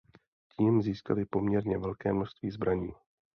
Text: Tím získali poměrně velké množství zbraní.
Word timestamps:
Tím 0.57 0.81
získali 0.81 1.25
poměrně 1.25 1.77
velké 1.77 2.13
množství 2.13 2.49
zbraní. 2.51 2.93